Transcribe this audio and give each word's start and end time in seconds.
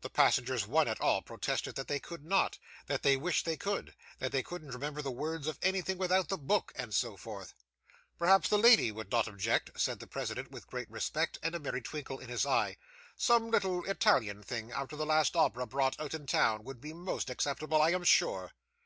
The 0.00 0.08
passengers, 0.08 0.66
one 0.66 0.88
and 0.88 0.98
all, 0.98 1.20
protested 1.20 1.74
that 1.74 1.88
they 1.88 2.00
could 2.00 2.24
not; 2.24 2.58
that 2.86 3.02
they 3.02 3.18
wished 3.18 3.44
they 3.44 3.58
could; 3.58 3.94
that 4.18 4.32
they 4.32 4.42
couldn't 4.42 4.70
remember 4.70 5.02
the 5.02 5.10
words 5.10 5.46
of 5.46 5.58
anything 5.60 5.98
without 5.98 6.30
the 6.30 6.38
book; 6.38 6.72
and 6.74 6.94
so 6.94 7.18
forth. 7.18 7.52
'Perhaps 8.18 8.48
the 8.48 8.56
lady 8.56 8.90
would 8.90 9.10
not 9.12 9.28
object,' 9.28 9.78
said 9.78 10.00
the 10.00 10.06
president 10.06 10.50
with 10.50 10.68
great 10.68 10.90
respect, 10.90 11.38
and 11.42 11.54
a 11.54 11.60
merry 11.60 11.82
twinkle 11.82 12.18
in 12.18 12.30
his 12.30 12.46
eye. 12.46 12.78
'Some 13.18 13.50
little 13.50 13.84
Italian 13.84 14.42
thing 14.42 14.72
out 14.72 14.90
of 14.92 14.98
the 14.98 15.04
last 15.04 15.36
opera 15.36 15.66
brought 15.66 16.00
out 16.00 16.14
in 16.14 16.24
town, 16.26 16.64
would 16.64 16.80
be 16.80 16.94
most 16.94 17.28
acceptable 17.28 17.82
I 17.82 17.90
am 17.90 18.04
sure. 18.04 18.52